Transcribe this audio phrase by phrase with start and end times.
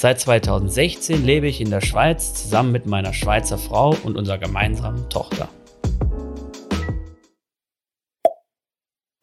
[0.00, 5.08] Seit 2016 lebe ich in der Schweiz zusammen mit meiner Schweizer Frau und unserer gemeinsamen
[5.08, 5.48] Tochter.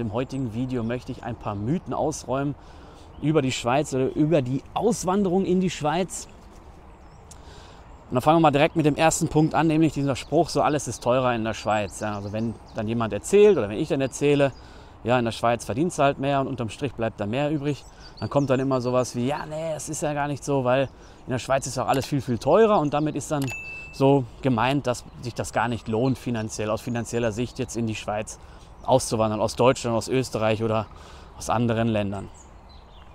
[0.01, 2.55] Im heutigen Video möchte ich ein paar Mythen ausräumen
[3.21, 6.27] über die Schweiz oder über die Auswanderung in die Schweiz.
[8.09, 10.61] Und dann fangen wir mal direkt mit dem ersten Punkt an, nämlich dieser Spruch, so
[10.61, 12.01] alles ist teurer in der Schweiz.
[12.01, 14.51] Ja, also wenn dann jemand erzählt oder wenn ich dann erzähle,
[15.05, 17.85] ja, in der Schweiz verdienst du halt mehr und unterm Strich bleibt da mehr übrig,
[18.19, 20.89] dann kommt dann immer sowas wie, ja, nee, es ist ja gar nicht so, weil
[21.27, 23.45] in der Schweiz ist auch alles viel, viel teurer und damit ist dann
[23.93, 27.95] so gemeint, dass sich das gar nicht lohnt finanziell, aus finanzieller Sicht jetzt in die
[27.95, 28.39] Schweiz
[28.83, 30.87] auszuwandern, aus Deutschland, aus Österreich oder
[31.37, 32.27] aus anderen Ländern.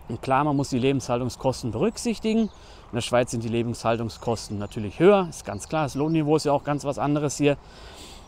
[0.09, 2.43] Und klar, man muss die Lebenshaltungskosten berücksichtigen.
[2.43, 5.85] In der Schweiz sind die Lebenshaltungskosten natürlich höher, ist ganz klar.
[5.85, 7.57] Das Lohnniveau ist ja auch ganz was anderes hier.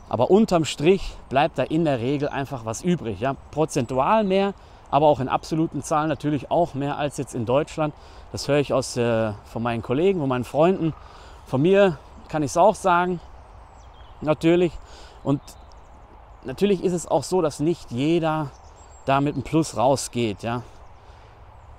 [0.09, 3.21] Aber unterm Strich bleibt da in der Regel einfach was übrig.
[3.21, 3.35] Ja?
[3.51, 4.55] Prozentual mehr,
[4.91, 7.95] aber auch in absoluten Zahlen natürlich auch mehr als jetzt in Deutschland.
[8.31, 10.95] Das höre ich aus, äh, von meinen Kollegen, von meinen Freunden.
[11.47, 13.21] Von mir kann ich es auch sagen,
[14.21, 14.73] natürlich.
[15.23, 15.41] Und
[16.45, 18.51] natürlich ist es auch so, dass nicht jeder
[19.05, 20.43] da mit einem Plus rausgeht.
[20.43, 20.63] Ja?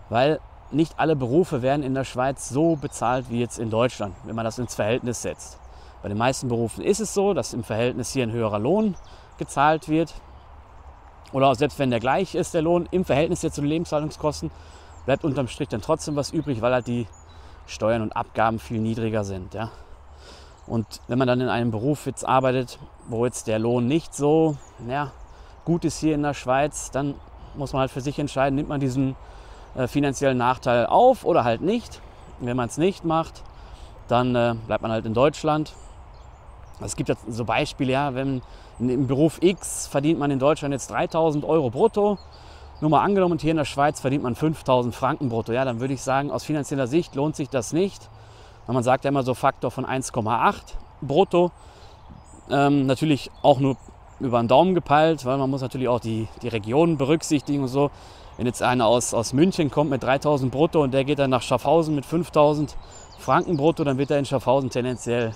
[0.09, 0.39] Weil
[0.71, 4.45] nicht alle Berufe werden in der Schweiz so bezahlt wie jetzt in Deutschland, wenn man
[4.45, 5.59] das ins Verhältnis setzt.
[6.03, 8.95] Bei den meisten Berufen ist es so, dass im Verhältnis hier ein höherer Lohn
[9.37, 10.13] gezahlt wird.
[11.31, 14.51] Oder auch selbst wenn der gleich ist, der Lohn, im Verhältnis jetzt zu den Lebenshaltungskosten,
[15.05, 17.07] bleibt unterm Strich dann trotzdem was übrig, weil halt die
[17.65, 19.53] Steuern und Abgaben viel niedriger sind.
[19.53, 19.71] Ja.
[20.67, 24.57] Und wenn man dann in einem Beruf jetzt arbeitet, wo jetzt der Lohn nicht so
[24.87, 25.11] ja,
[25.63, 27.15] gut ist hier in der Schweiz, dann
[27.55, 29.15] muss man halt für sich entscheiden, nimmt man diesen
[29.75, 32.01] äh, finanziellen Nachteil auf oder halt nicht.
[32.39, 33.41] wenn man es nicht macht,
[34.09, 35.73] dann äh, bleibt man halt in Deutschland.
[36.81, 38.41] Es gibt jetzt so Beispiele, ja, wenn
[38.79, 42.17] im Beruf X verdient man in Deutschland jetzt 3000 Euro brutto.
[42.81, 45.53] Nur mal angenommen, und hier in der Schweiz verdient man 5000 Franken brutto.
[45.53, 48.09] Ja, dann würde ich sagen, aus finanzieller Sicht lohnt sich das nicht.
[48.65, 50.61] Weil man sagt ja immer so Faktor von 1,8
[51.01, 51.51] brutto.
[52.49, 53.77] Ähm, natürlich auch nur
[54.19, 57.91] über den Daumen gepeilt, weil man muss natürlich auch die, die Regionen berücksichtigen und so.
[58.37, 61.41] Wenn jetzt einer aus, aus München kommt mit 3000 brutto und der geht dann nach
[61.41, 62.75] Schaffhausen mit 5000
[63.19, 65.33] Franken brutto, dann wird er in Schaffhausen tendenziell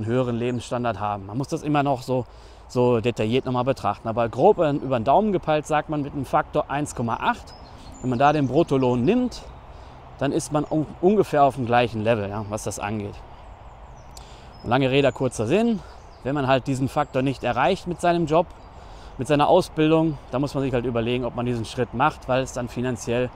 [0.00, 1.26] einen höheren Lebensstandard haben.
[1.26, 2.26] Man muss das immer noch so,
[2.68, 4.08] so detailliert nochmal betrachten.
[4.08, 7.36] Aber grob über den Daumen gepeilt sagt man mit einem Faktor 1,8.
[8.00, 9.42] Wenn man da den Bruttolohn nimmt,
[10.18, 10.64] dann ist man
[11.00, 13.14] ungefähr auf dem gleichen Level, ja, was das angeht.
[14.64, 15.80] Lange Rede, kurzer Sinn.
[16.22, 18.46] Wenn man halt diesen Faktor nicht erreicht mit seinem Job,
[19.16, 22.42] mit seiner Ausbildung, da muss man sich halt überlegen, ob man diesen Schritt macht, weil
[22.42, 23.30] es dann finanziell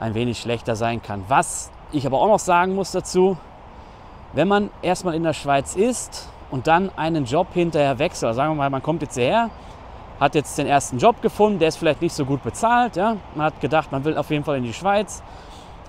[0.00, 1.24] ein wenig schlechter sein kann.
[1.28, 3.36] Was ich aber auch noch sagen muss dazu,
[4.36, 8.56] wenn man erstmal in der Schweiz ist und dann einen Job hinterher wechselt, sagen wir
[8.56, 9.48] mal, man kommt jetzt hierher,
[10.20, 13.16] hat jetzt den ersten Job gefunden, der ist vielleicht nicht so gut bezahlt, ja?
[13.34, 15.22] man hat gedacht, man will auf jeden Fall in die Schweiz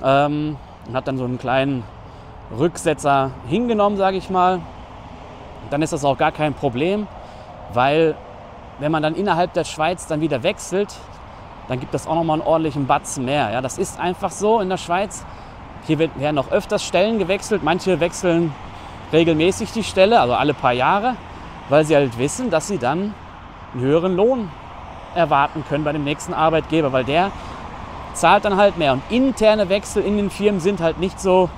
[0.02, 0.56] ähm,
[0.88, 1.84] und hat dann so einen kleinen
[2.58, 4.62] Rücksetzer hingenommen, sage ich mal,
[5.70, 7.06] dann ist das auch gar kein Problem,
[7.74, 8.16] weil
[8.80, 10.96] wenn man dann innerhalb der Schweiz dann wieder wechselt,
[11.68, 13.52] dann gibt das auch nochmal einen ordentlichen Batzen mehr.
[13.52, 15.26] Ja, das ist einfach so in der Schweiz.
[15.88, 17.64] Hier werden noch öfters Stellen gewechselt.
[17.64, 18.54] Manche wechseln
[19.14, 21.16] regelmäßig die Stelle, also alle paar Jahre,
[21.70, 23.14] weil sie halt wissen, dass sie dann
[23.74, 24.52] einen höheren Lohn
[25.16, 27.32] erwarten können bei dem nächsten Arbeitgeber, weil der
[28.14, 28.92] zahlt dann halt mehr.
[28.92, 31.50] Und interne Wechsel in den Firmen sind halt nicht so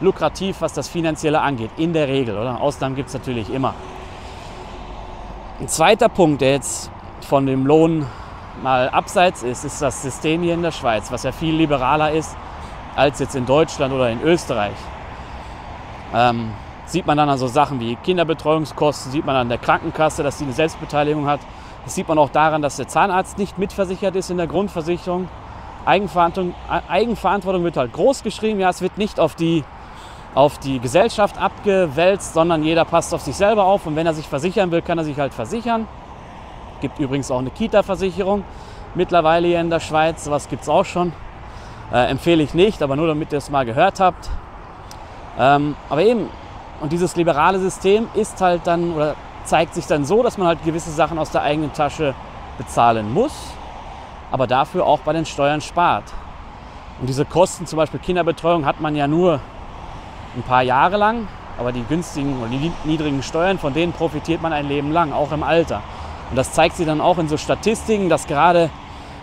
[0.00, 2.38] lukrativ, was das Finanzielle angeht, in der Regel.
[2.38, 2.62] Oder?
[2.62, 3.74] Ausnahmen gibt es natürlich immer.
[5.60, 6.90] Ein zweiter Punkt, der jetzt
[7.20, 8.06] von dem Lohn
[8.62, 12.34] mal abseits ist, ist das System hier in der Schweiz, was ja viel liberaler ist
[12.96, 14.76] als jetzt in Deutschland oder in Österreich.
[16.14, 16.52] Ähm,
[16.86, 20.44] sieht man dann an so Sachen wie Kinderbetreuungskosten, sieht man an der Krankenkasse, dass sie
[20.44, 21.40] eine Selbstbeteiligung hat.
[21.84, 25.28] Das sieht man auch daran, dass der Zahnarzt nicht mitversichert ist in der Grundversicherung.
[25.84, 26.54] Eigenverantwortung,
[26.88, 28.60] Eigenverantwortung wird halt groß geschrieben.
[28.60, 29.64] Ja, es wird nicht auf die,
[30.34, 33.86] auf die Gesellschaft abgewälzt, sondern jeder passt auf sich selber auf.
[33.86, 35.86] Und wenn er sich versichern will, kann er sich halt versichern.
[36.80, 38.44] Gibt übrigens auch eine Kita-Versicherung
[38.94, 40.28] mittlerweile hier in der Schweiz.
[40.30, 41.12] Was gibt es auch schon.
[41.92, 44.30] Äh, empfehle ich nicht, aber nur damit ihr es mal gehört habt.
[45.38, 46.28] Ähm, aber eben,
[46.80, 49.14] und dieses liberale System ist halt dann oder
[49.44, 52.14] zeigt sich dann so, dass man halt gewisse Sachen aus der eigenen Tasche
[52.56, 53.34] bezahlen muss,
[54.30, 56.04] aber dafür auch bei den Steuern spart.
[57.00, 59.40] Und diese Kosten, zum Beispiel Kinderbetreuung, hat man ja nur
[60.36, 61.28] ein paar Jahre lang.
[61.58, 65.32] aber die günstigen oder die niedrigen Steuern, von denen profitiert man ein Leben lang, auch
[65.32, 65.82] im Alter.
[66.30, 68.70] Und das zeigt sich dann auch in so Statistiken, dass gerade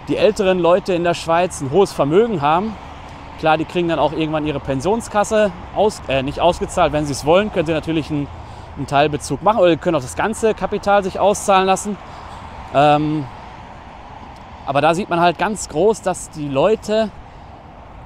[0.07, 2.75] die älteren Leute in der Schweiz ein hohes Vermögen haben.
[3.39, 6.93] Klar, die kriegen dann auch irgendwann ihre Pensionskasse aus, äh, nicht ausgezahlt.
[6.93, 8.27] Wenn sie es wollen, können sie natürlich einen,
[8.77, 11.97] einen Teilbezug machen oder können auch das ganze Kapital sich auszahlen lassen.
[12.73, 13.25] Ähm,
[14.65, 17.09] aber da sieht man halt ganz groß, dass die Leute,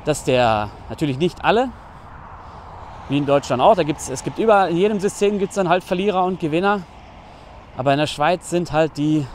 [0.06, 1.70] dass der, natürlich nicht alle,
[3.10, 5.70] wie in Deutschland auch, da gibt's, es gibt überall, in jedem System gibt es dann
[5.70, 6.82] halt Verlierer und Gewinner.
[7.78, 9.28] Aber in der Schweiz sind halt die,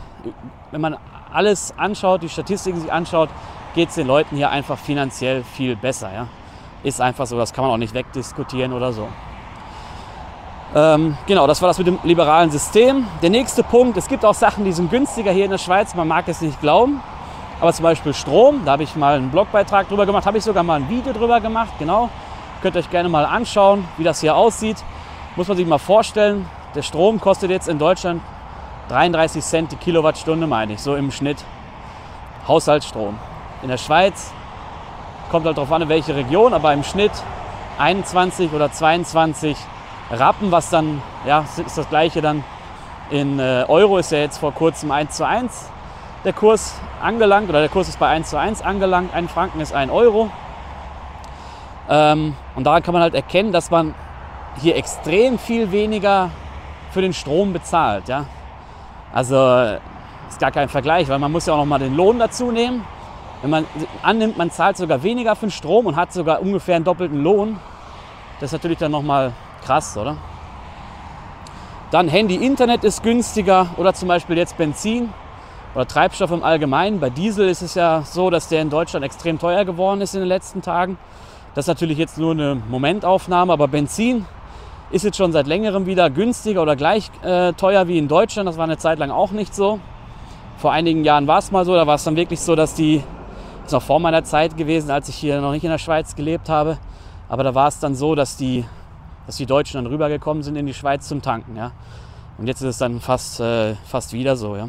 [0.71, 0.97] wenn man
[1.33, 3.29] alles anschaut, die Statistiken sich anschaut,
[3.75, 6.13] geht es den Leuten hier einfach finanziell viel besser.
[6.13, 6.27] Ja?
[6.83, 9.09] Ist einfach so, das kann man auch nicht wegdiskutieren oder so.
[10.75, 13.07] Ähm, genau, das war das mit dem liberalen System.
[13.23, 16.07] Der nächste Punkt, es gibt auch Sachen, die sind günstiger hier in der Schweiz, man
[16.07, 17.01] mag es nicht glauben.
[17.61, 20.63] Aber zum Beispiel Strom, da habe ich mal einen Blogbeitrag drüber gemacht, habe ich sogar
[20.63, 22.09] mal ein Video drüber gemacht, genau.
[22.63, 24.77] Könnt ihr euch gerne mal anschauen, wie das hier aussieht.
[25.37, 28.23] Muss man sich mal vorstellen, der Strom kostet jetzt in Deutschland
[28.91, 31.39] 33 Cent die Kilowattstunde, meine ich, so im Schnitt.
[32.49, 33.17] Haushaltsstrom.
[33.63, 34.33] In der Schweiz
[35.31, 37.13] kommt halt darauf an, in welche Region, aber im Schnitt
[37.79, 39.57] 21 oder 22
[40.11, 42.43] Rappen, was dann, ja, ist das gleiche dann
[43.11, 45.71] in äh, Euro, ist ja jetzt vor kurzem 1 zu 1
[46.25, 49.73] der Kurs angelangt, oder der Kurs ist bei 1 zu 1 angelangt, ein Franken ist
[49.73, 50.31] 1 Euro.
[51.89, 53.95] Ähm, und daran kann man halt erkennen, dass man
[54.61, 56.31] hier extrem viel weniger
[56.91, 58.09] für den Strom bezahlt.
[58.09, 58.27] Ja?
[59.13, 59.79] Also
[60.29, 62.85] ist gar kein Vergleich, weil man muss ja auch noch mal den Lohn dazu nehmen.
[63.43, 63.67] Wenn man
[64.03, 67.59] annimmt, man zahlt sogar weniger für den Strom und hat sogar ungefähr einen doppelten Lohn,
[68.39, 69.33] das ist natürlich dann noch mal
[69.65, 70.17] krass, oder?
[71.91, 75.13] Dann Handy, Internet ist günstiger oder zum Beispiel jetzt Benzin
[75.75, 77.01] oder Treibstoff im Allgemeinen.
[77.01, 80.21] Bei Diesel ist es ja so, dass der in Deutschland extrem teuer geworden ist in
[80.21, 80.99] den letzten Tagen.
[81.55, 84.27] Das ist natürlich jetzt nur eine Momentaufnahme, aber Benzin
[84.91, 88.49] ist jetzt schon seit längerem wieder günstiger oder gleich äh, teuer wie in Deutschland.
[88.49, 89.79] Das war eine Zeit lang auch nicht so.
[90.59, 93.03] Vor einigen Jahren war es mal so, da war es dann wirklich so, dass die,
[93.59, 96.17] das ist noch vor meiner Zeit gewesen, als ich hier noch nicht in der Schweiz
[96.17, 96.79] gelebt habe,
[97.29, 98.65] aber da war es dann so, dass die,
[99.27, 101.57] dass die Deutschen dann rübergekommen sind in die Schweiz zum Tanken.
[101.57, 101.73] Ja.
[102.37, 104.57] Und jetzt ist es dann fast, äh, fast wieder so.
[104.57, 104.69] Ja.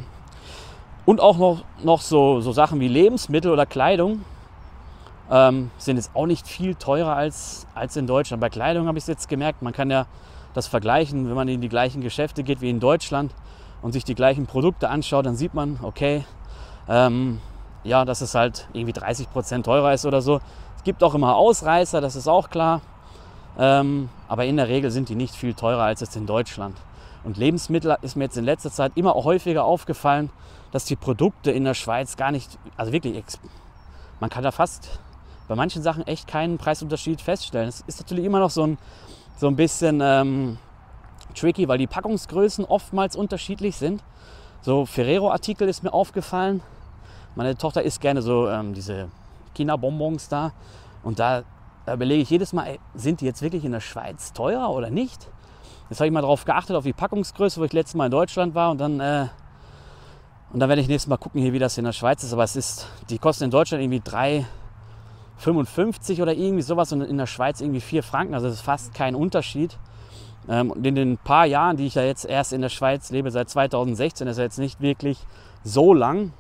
[1.05, 4.21] Und auch noch, noch so, so Sachen wie Lebensmittel oder Kleidung
[5.31, 8.41] ähm, sind jetzt auch nicht viel teurer als, als in Deutschland.
[8.41, 10.05] Bei Kleidung habe ich es jetzt gemerkt, man kann ja
[10.53, 13.33] das vergleichen, wenn man in die gleichen Geschäfte geht wie in Deutschland
[13.81, 16.25] und sich die gleichen Produkte anschaut, dann sieht man, okay,
[16.89, 17.39] ähm,
[17.83, 20.41] ja, dass es halt irgendwie 30 Prozent teurer ist oder so.
[20.75, 22.81] Es gibt auch immer Ausreißer, das ist auch klar.
[23.57, 26.75] Ähm, aber in der Regel sind die nicht viel teurer als jetzt in Deutschland.
[27.23, 30.29] Und Lebensmittel ist mir jetzt in letzter Zeit immer häufiger aufgefallen,
[30.71, 33.23] dass die Produkte in der Schweiz gar nicht, also wirklich,
[34.19, 34.99] man kann da fast
[35.51, 37.67] bei manchen Sachen echt keinen Preisunterschied feststellen.
[37.67, 38.77] Es ist natürlich immer noch so ein,
[39.35, 40.57] so ein bisschen ähm,
[41.35, 44.01] tricky, weil die Packungsgrößen oftmals unterschiedlich sind.
[44.61, 46.63] So Ferrero-Artikel ist mir aufgefallen.
[47.35, 49.09] Meine Tochter isst gerne so ähm, diese
[49.53, 50.53] China-Bonbons da.
[51.03, 51.43] Und da
[51.85, 55.27] überlege ich jedes Mal, ey, sind die jetzt wirklich in der Schweiz teurer oder nicht?
[55.89, 58.55] Jetzt habe ich mal darauf geachtet, auf die Packungsgröße, wo ich letztes Mal in Deutschland
[58.55, 58.71] war.
[58.71, 59.27] Und dann, äh,
[60.53, 62.31] und dann werde ich nächstes Mal gucken, hier, wie das in der Schweiz ist.
[62.31, 64.45] Aber es ist, die kosten in Deutschland irgendwie drei,
[65.41, 68.33] 55 oder irgendwie sowas und in der Schweiz irgendwie 4 Franken.
[68.33, 69.77] Also das ist fast kein Unterschied.
[70.47, 73.31] Ähm, und in den paar Jahren, die ich ja jetzt erst in der Schweiz lebe,
[73.31, 75.19] seit 2016, ist ja jetzt nicht wirklich
[75.63, 76.33] so lang,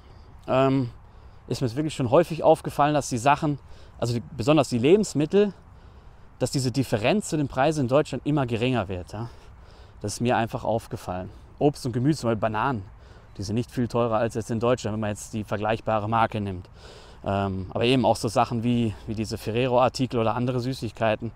[0.47, 0.89] ähm,
[1.47, 3.59] ist mir wirklich schon häufig aufgefallen, dass die Sachen,
[3.99, 5.53] also die, besonders die Lebensmittel,
[6.39, 9.13] dass diese Differenz zu den Preisen in Deutschland immer geringer wird.
[10.01, 11.29] Das ist mir einfach aufgefallen.
[11.59, 12.83] Obst und Gemüse, zum Beispiel Bananen,
[13.37, 16.41] die sind nicht viel teurer als jetzt in Deutschland, wenn man jetzt die vergleichbare Marke
[16.41, 16.67] nimmt.
[17.23, 21.31] Ähm, aber eben auch so Sachen wie, wie diese Ferrero-Artikel oder andere Süßigkeiten.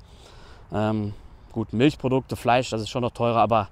[0.74, 1.14] Ähm,
[1.52, 3.70] gut, Milchprodukte, Fleisch, das ist schon noch teurer, aber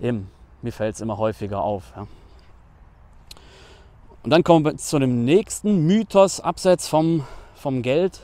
[0.00, 0.30] eben,
[0.62, 1.92] mir fällt es immer häufiger auf.
[1.96, 2.06] Ja.
[4.22, 7.24] Und dann kommen wir zu dem nächsten Mythos abseits vom,
[7.54, 8.20] vom Geld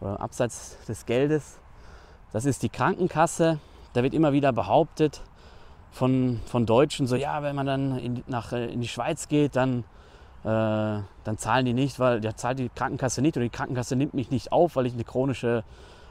[0.00, 1.58] oder abseits des Geldes.
[2.32, 3.60] Das ist die Krankenkasse.
[3.92, 5.22] Da wird immer wieder behauptet
[5.92, 9.56] von, von Deutschen, so ja, wenn man dann in, nach, äh, in die Schweiz geht,
[9.56, 9.84] dann
[10.44, 14.30] dann zahlen die nicht, weil der zahlt die Krankenkasse nicht oder die Krankenkasse nimmt mich
[14.30, 15.64] nicht auf, weil ich eine chronische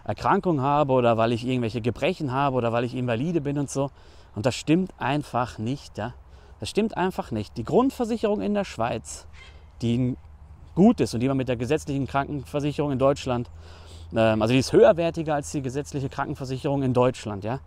[0.04, 3.90] Erkrankung habe oder weil ich irgendwelche Gebrechen habe oder weil ich invalide bin und so.
[4.36, 5.98] Und das stimmt einfach nicht.
[5.98, 6.14] Ja?
[6.60, 7.58] Das stimmt einfach nicht.
[7.58, 9.28] Die Grundversicherung in der Schweiz,
[9.82, 10.16] die
[10.76, 13.50] gut ist und die man mit der gesetzlichen Krankenversicherung in Deutschland,
[14.16, 17.60] ähm, also die ist höherwertiger als die gesetzliche Krankenversicherung in Deutschland, ja,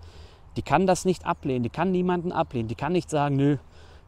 [0.56, 3.56] die kann das nicht ablehnen, die kann niemanden ablehnen, die kann nicht sagen, nö,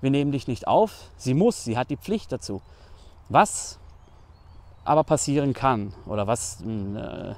[0.02, 1.10] wir nehmen dich nicht auf.
[1.16, 2.60] Sie muss, sie hat die Pflicht dazu.
[3.30, 3.78] Was
[4.84, 7.34] aber passieren kann oder was, hm, äh,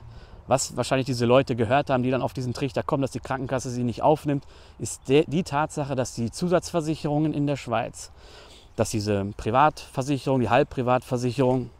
[0.47, 3.71] Was wahrscheinlich diese Leute gehört haben, die dann auf diesen Trichter kommen, dass die Krankenkasse
[3.71, 4.45] sie nicht aufnimmt,
[4.79, 8.13] ist die Tatsache, dass die Zusatzversicherungen in der Schweiz,
[8.77, 11.71] dass diese Privatversicherung, die Halbprivatversicherung,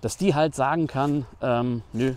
[0.00, 2.14] dass die halt sagen kann, ähm, nö,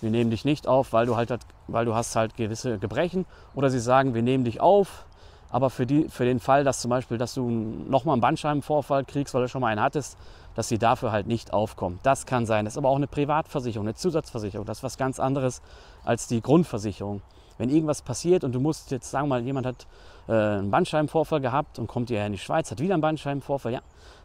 [0.00, 1.30] wir nehmen dich nicht auf, weil du halt,
[1.68, 3.26] weil du hast halt gewisse Gebrechen.
[3.54, 5.04] Oder sie sagen, wir nehmen dich auf,
[5.50, 9.34] aber für, die, für den Fall, dass zum Beispiel, dass du nochmal einen Bandscheibenvorfall kriegst,
[9.34, 10.16] weil du schon mal einen hattest,
[10.54, 12.00] dass sie dafür halt nicht aufkommt.
[12.02, 12.64] Das kann sein.
[12.64, 14.66] Das ist aber auch eine Privatversicherung, eine Zusatzversicherung.
[14.66, 15.62] Das ist was ganz anderes
[16.04, 17.22] als die Grundversicherung.
[17.58, 19.86] Wenn irgendwas passiert und du musst jetzt, sagen mal, jemand hat
[20.28, 23.80] äh, einen Bandscheibenvorfall gehabt und kommt hierher in die Schweiz, hat wieder einen Bandscheibenvorfall, ja,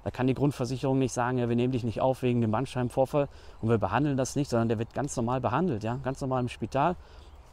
[0.05, 3.27] da kann die Grundversicherung nicht sagen, ja, wir nehmen dich nicht auf wegen dem Bandscheibenvorfall
[3.61, 6.47] und wir behandeln das nicht, sondern der wird ganz normal behandelt, ja, ganz normal im
[6.47, 6.95] Spital.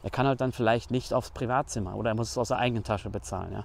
[0.03, 2.83] Er kann halt dann vielleicht nicht aufs Privatzimmer oder er muss es aus der eigenen
[2.83, 3.63] Tasche bezahlen, ja.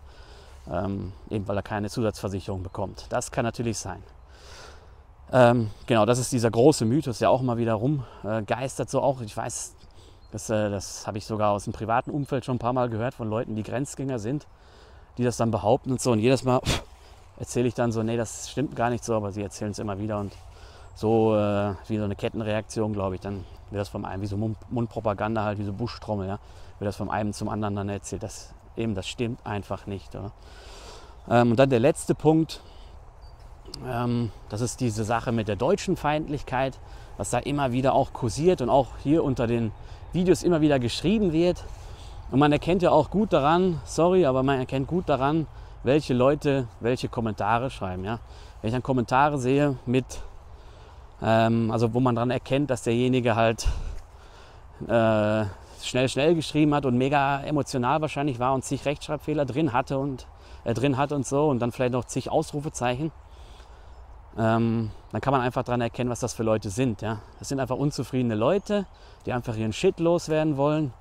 [0.70, 3.06] Ähm, eben weil er keine Zusatzversicherung bekommt.
[3.08, 4.02] Das kann natürlich sein.
[5.32, 8.88] Ähm, genau, das ist dieser große Mythos, der auch mal wieder rumgeistert.
[8.88, 9.74] Äh, so auch, ich weiß,
[10.30, 13.14] das, äh, das habe ich sogar aus dem privaten Umfeld schon ein paar Mal gehört
[13.14, 14.46] von Leuten, die Grenzgänger sind,
[15.16, 16.12] die das dann behaupten und so.
[16.12, 16.60] Und jedes Mal
[17.38, 19.98] erzähle ich dann so, nee, das stimmt gar nicht so, aber sie erzählen es immer
[19.98, 20.32] wieder und
[20.98, 24.36] so äh, wie so eine Kettenreaktion, glaube ich, dann wird das vom einen, wie so
[24.68, 26.38] Mundpropaganda halt, wie so Buschtrommel, ja,
[26.80, 28.24] wird das vom einen zum anderen dann erzählt.
[28.24, 30.16] Das eben, das stimmt einfach nicht.
[31.30, 32.62] Ähm, und dann der letzte Punkt,
[33.86, 36.80] ähm, das ist diese Sache mit der deutschen Feindlichkeit,
[37.16, 39.70] was da immer wieder auch kursiert und auch hier unter den
[40.12, 41.62] Videos immer wieder geschrieben wird.
[42.32, 45.46] Und man erkennt ja auch gut daran, sorry, aber man erkennt gut daran,
[45.84, 48.04] welche Leute welche Kommentare schreiben.
[48.04, 48.18] Ja?
[48.60, 50.22] Wenn ich dann Kommentare sehe mit,
[51.22, 53.66] ähm, also wo man daran erkennt, dass derjenige halt
[54.86, 55.44] äh,
[55.82, 60.26] schnell, schnell geschrieben hat und mega emotional wahrscheinlich war und zig Rechtschreibfehler drin hatte und
[60.64, 63.12] äh, drin hat und so und dann vielleicht noch zig Ausrufezeichen,
[64.36, 67.02] ähm, dann kann man einfach daran erkennen, was das für Leute sind.
[67.02, 67.20] Ja?
[67.38, 68.86] Das sind einfach unzufriedene Leute,
[69.26, 70.92] die einfach ihren Shit loswerden wollen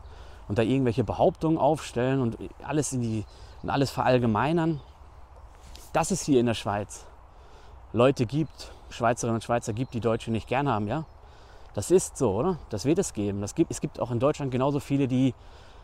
[0.48, 3.26] und da irgendwelche Behauptungen aufstellen und alles in die
[3.64, 4.80] und alles verallgemeinern,
[5.94, 7.06] dass es hier in der Schweiz
[7.92, 11.06] Leute gibt, Schweizerinnen und Schweizer gibt, die Deutsche nicht gern haben, ja.
[11.74, 12.58] Das ist so, oder?
[12.70, 13.42] Das wird es geben.
[13.42, 15.36] Das gibt, es gibt auch in Deutschland genauso viele, die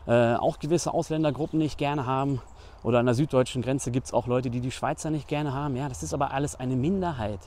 [0.06, 2.40] äh, auch gewisse Ausländergruppen nicht gerne haben.
[2.82, 5.76] Oder an der süddeutschen Grenze gibt es auch Leute, die die Schweizer nicht gerne haben.
[5.76, 7.38] Ja, das ist aber alles eine Minderheit.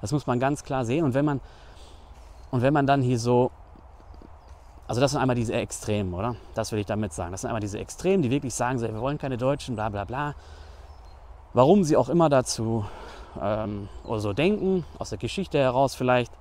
[0.00, 1.04] Das muss man ganz klar sehen.
[1.04, 1.40] Und wenn man,
[2.50, 3.50] und wenn man dann hier so
[4.90, 6.34] also das sind einmal diese Extremen, oder?
[6.54, 7.30] Das will ich damit sagen.
[7.30, 10.34] Das sind einmal diese Extremen, die wirklich sagen, wir wollen keine Deutschen, bla bla bla.
[11.52, 12.84] Warum sie auch immer dazu
[13.40, 16.32] ähm, oder so denken, aus der Geschichte heraus vielleicht,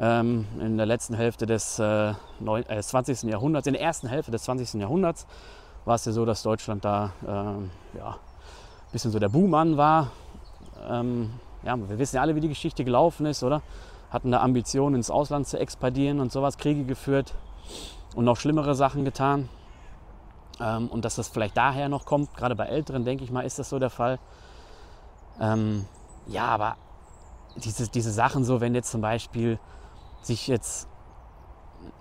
[0.00, 3.24] ähm, in der letzten Hälfte des äh, äh, 20.
[3.24, 4.80] Jahrhunderts, in der ersten Hälfte des 20.
[4.80, 5.26] Jahrhunderts
[5.84, 10.10] war es ja so, dass Deutschland da ähm, ja, ein bisschen so der Buhmann war.
[10.88, 11.30] Ähm,
[11.64, 13.62] ja, wir wissen ja alle, wie die Geschichte gelaufen ist, oder?
[14.10, 17.34] Hatten da Ambitionen, ins Ausland zu expandieren und sowas, Kriege geführt
[18.14, 19.48] und noch schlimmere Sachen getan.
[20.60, 23.58] Ähm, und dass das vielleicht daher noch kommt, gerade bei Älteren, denke ich mal, ist
[23.58, 24.18] das so der Fall.
[25.40, 25.84] Ähm,
[26.28, 26.76] ja, aber
[27.56, 29.58] diese, diese Sachen so, wenn jetzt zum Beispiel
[30.22, 30.88] sich jetzt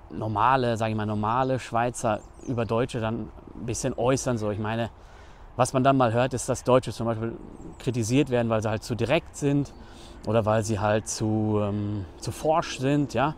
[0.10, 4.90] normale, sage ich mal, normale Schweizer über Deutsche dann ein bisschen äußern, so, ich meine,
[5.56, 7.36] was man dann mal hört, ist, dass Deutsche zum Beispiel
[7.80, 9.74] kritisiert werden, weil sie halt zu direkt sind
[10.28, 13.34] oder weil sie halt zu, ähm, zu forsch sind, ja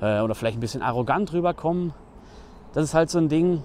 [0.00, 1.92] äh, oder vielleicht ein bisschen arrogant rüberkommen.
[2.72, 3.62] Das ist halt so ein Ding,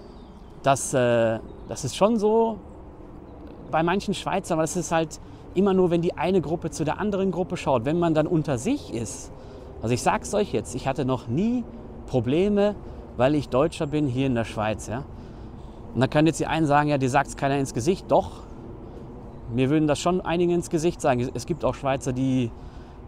[0.63, 2.59] das, äh, das ist schon so
[3.71, 5.19] bei manchen Schweizern, aber das ist halt
[5.55, 7.85] immer nur, wenn die eine Gruppe zu der anderen Gruppe schaut.
[7.85, 9.31] Wenn man dann unter sich ist,
[9.81, 11.63] also ich sag's euch jetzt, ich hatte noch nie
[12.07, 12.75] Probleme,
[13.17, 14.87] weil ich Deutscher bin hier in der Schweiz.
[14.87, 15.03] Ja?
[15.93, 18.05] Und dann kann jetzt die einen sagen, ja, dir sagt's keiner ins Gesicht.
[18.09, 18.43] Doch,
[19.53, 21.29] mir würden das schon einige ins Gesicht sagen.
[21.33, 22.51] Es gibt auch Schweizer, die,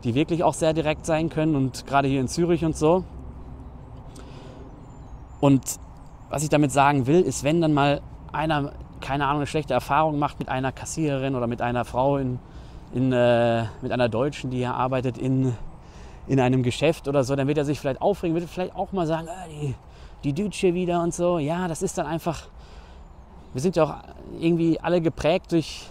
[0.03, 3.03] die wirklich auch sehr direkt sein können und gerade hier in Zürich und so.
[5.39, 5.63] Und
[6.29, 8.01] was ich damit sagen will, ist, wenn dann mal
[8.31, 12.39] einer, keine Ahnung, eine schlechte Erfahrung macht mit einer Kassiererin oder mit einer Frau, in,
[12.93, 15.53] in, äh, mit einer Deutschen, die hier arbeitet in,
[16.27, 19.07] in einem Geschäft oder so, dann wird er sich vielleicht aufregen, wird vielleicht auch mal
[19.07, 19.75] sagen, ah, die,
[20.23, 21.39] die Deutsche wieder und so.
[21.39, 22.43] Ja, das ist dann einfach,
[23.53, 23.95] wir sind ja auch
[24.39, 25.87] irgendwie alle geprägt durch,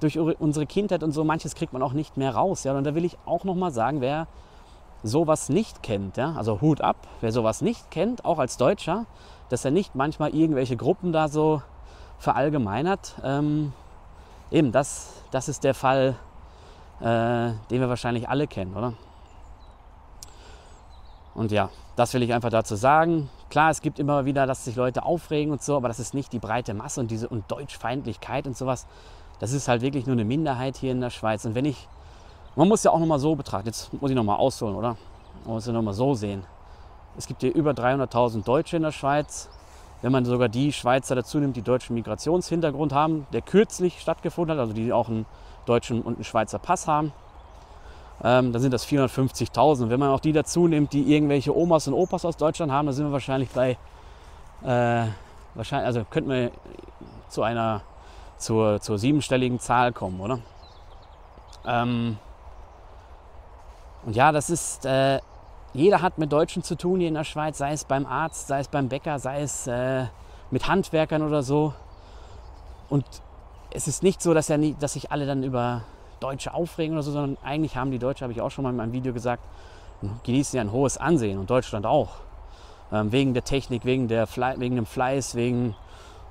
[0.00, 1.24] durch unsere Kindheit und so.
[1.24, 2.64] Manches kriegt man auch nicht mehr raus.
[2.64, 2.76] Ja?
[2.76, 4.26] Und da will ich auch noch mal sagen, wer
[5.02, 9.04] sowas nicht kennt, ja, also Hut ab, wer sowas nicht kennt, auch als Deutscher,
[9.50, 11.60] dass er nicht manchmal irgendwelche Gruppen da so
[12.24, 13.14] verallgemeinert.
[13.22, 13.72] Ähm,
[14.50, 16.16] eben, das, das ist der Fall,
[17.00, 17.04] äh,
[17.70, 18.94] den wir wahrscheinlich alle kennen, oder?
[21.34, 23.30] Und ja, das will ich einfach dazu sagen.
[23.50, 26.32] Klar, es gibt immer wieder, dass sich Leute aufregen und so, aber das ist nicht
[26.32, 28.86] die breite Masse und diese und Deutschfeindlichkeit und sowas.
[29.38, 31.44] Das ist halt wirklich nur eine Minderheit hier in der Schweiz.
[31.44, 31.88] Und wenn ich
[32.56, 34.96] man muss ja auch nochmal so betrachten, jetzt muss ich nochmal ausholen, oder?
[35.44, 36.44] Man muss ja nochmal so sehen.
[37.18, 39.48] Es gibt hier über 300.000 Deutsche in der Schweiz.
[40.04, 44.60] Wenn man sogar die Schweizer dazu nimmt, die deutschen Migrationshintergrund haben, der kürzlich stattgefunden hat,
[44.60, 45.24] also die auch einen
[45.64, 47.14] deutschen und einen Schweizer Pass haben,
[48.22, 49.88] ähm, dann sind das 450.000.
[49.88, 52.94] Wenn man auch die dazu nimmt, die irgendwelche Omas und Opas aus Deutschland haben, dann
[52.94, 53.78] sind wir wahrscheinlich bei,
[54.62, 55.06] äh,
[55.54, 56.50] wahrscheinlich, also könnten wir
[57.30, 57.80] zu einer,
[58.36, 60.38] zur, zur siebenstelligen Zahl kommen, oder?
[61.66, 62.18] Ähm,
[64.04, 65.20] und ja, das ist, äh,
[65.74, 68.60] jeder hat mit Deutschen zu tun hier in der Schweiz, sei es beim Arzt, sei
[68.60, 70.04] es beim Bäcker, sei es äh,
[70.50, 71.74] mit Handwerkern oder so.
[72.88, 73.04] Und
[73.70, 75.82] es ist nicht so, dass, ja nie, dass sich alle dann über
[76.20, 78.76] Deutsche aufregen oder so, sondern eigentlich haben die Deutschen, habe ich auch schon mal in
[78.76, 79.42] meinem Video gesagt,
[80.22, 82.10] genießen ja ein hohes Ansehen und Deutschland auch.
[82.92, 85.74] Ähm, wegen der Technik, wegen, der Fle wegen dem Fleiß, wegen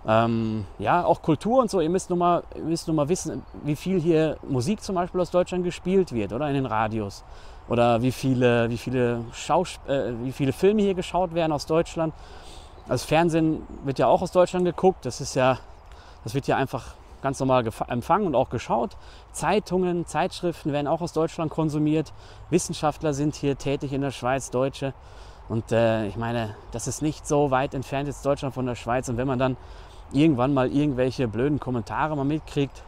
[0.05, 1.79] ähm, ja, auch Kultur und so.
[1.79, 5.21] Ihr müsst nur, mal, ihr müsst nur mal wissen, wie viel hier Musik zum Beispiel
[5.21, 7.23] aus Deutschland gespielt wird oder in den Radios
[7.69, 12.13] oder wie viele, wie viele, Schaus äh, wie viele Filme hier geschaut werden aus Deutschland.
[12.87, 15.05] Das Fernsehen wird ja auch aus Deutschland geguckt.
[15.05, 15.59] Das ist ja,
[16.25, 18.97] das wird ja einfach ganz normal empfangen und auch geschaut.
[19.31, 22.11] Zeitungen, Zeitschriften werden auch aus Deutschland konsumiert.
[22.49, 24.93] Wissenschaftler sind hier tätig in der Schweiz, Deutsche.
[25.47, 29.07] Und äh, ich meine, das ist nicht so weit entfernt jetzt Deutschland von der Schweiz.
[29.07, 29.57] Und wenn man dann
[30.11, 32.83] irgendwann mal irgendwelche blöden Kommentare mal mitkriegt,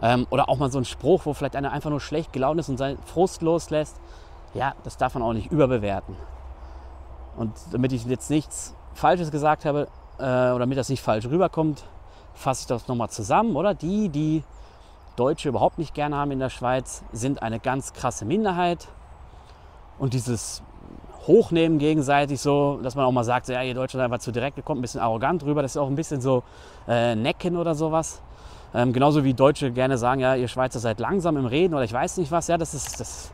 [0.00, 2.68] ähm, oder auch mal so ein Spruch, wo vielleicht einer einfach nur schlecht gelaunt ist
[2.68, 3.96] und seinen Frust loslässt.
[4.54, 6.16] Ja, das darf man auch nicht überbewerten.
[7.36, 9.88] Und damit ich jetzt nichts Falsches gesagt habe
[10.18, 11.84] äh, oder damit das nicht falsch rüberkommt,
[12.34, 13.74] fasse ich das nochmal zusammen, oder?
[13.74, 14.44] Die, die
[15.16, 18.88] Deutsche überhaupt nicht gerne haben in der Schweiz, sind eine ganz krasse Minderheit.
[19.98, 20.62] Und dieses
[21.28, 24.64] Hochnehmen gegenseitig so, dass man auch mal sagt, ja, ihr Deutschen einfach zu direkt, ihr
[24.64, 26.42] kommt ein bisschen arrogant rüber, das ist auch ein bisschen so
[26.88, 28.20] äh, Necken oder sowas.
[28.74, 31.92] Ähm, genauso wie Deutsche gerne sagen, ja, ihr Schweizer seid langsam im Reden oder ich
[31.92, 32.48] weiß nicht was.
[32.48, 33.30] Ja, das, ist, das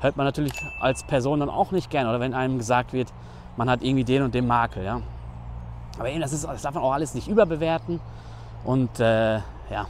[0.00, 2.08] hört man natürlich als Person dann auch nicht gerne.
[2.10, 3.12] Oder wenn einem gesagt wird,
[3.56, 4.84] man hat irgendwie den und den Makel.
[4.84, 5.00] Ja.
[5.98, 8.00] Aber eben, das, ist, das darf man auch alles nicht überbewerten.
[8.64, 9.86] Und äh, ja,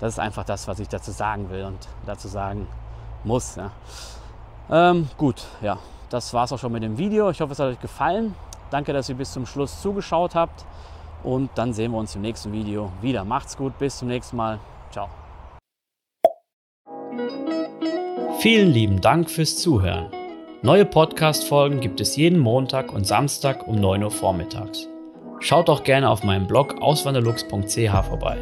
[0.00, 2.66] das ist einfach das, was ich dazu sagen will und dazu sagen
[3.24, 3.56] muss.
[3.56, 3.70] Ja.
[4.70, 5.78] Ähm, gut, ja,
[6.10, 7.30] das war es auch schon mit dem Video.
[7.30, 8.34] Ich hoffe, es hat euch gefallen.
[8.70, 10.64] Danke, dass ihr bis zum Schluss zugeschaut habt.
[11.22, 13.24] Und dann sehen wir uns im nächsten Video wieder.
[13.24, 14.58] Macht's gut, bis zum nächsten Mal.
[14.90, 15.08] Ciao.
[18.38, 20.06] Vielen lieben Dank fürs Zuhören.
[20.62, 24.88] Neue Podcast-Folgen gibt es jeden Montag und Samstag um 9 Uhr vormittags.
[25.40, 28.38] Schaut auch gerne auf meinem Blog auswanderlux.ch vorbei.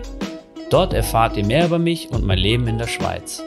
[0.71, 3.43] Dort erfahrt ihr mehr über mich und mein Leben in der Schweiz.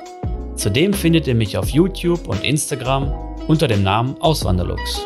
[0.55, 5.01] Zudem findet ihr mich auf YouTube und Instagram unter dem Namen Auswanderlux.